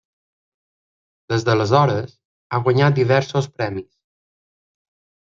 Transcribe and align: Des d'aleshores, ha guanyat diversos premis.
Des 1.33 1.43
d'aleshores, 1.49 2.15
ha 2.57 2.61
guanyat 2.69 2.97
diversos 3.01 3.49
premis. 3.61 3.93